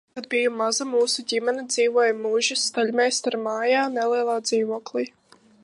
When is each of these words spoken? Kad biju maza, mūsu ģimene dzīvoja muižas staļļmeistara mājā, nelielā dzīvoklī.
Kad 0.17 0.27
biju 0.33 0.51
maza, 0.61 0.85
mūsu 0.93 1.25
ģimene 1.33 1.65
dzīvoja 1.73 2.15
muižas 2.23 2.63
staļļmeistara 2.71 3.43
mājā, 3.49 3.87
nelielā 3.99 4.39
dzīvoklī. 4.51 5.09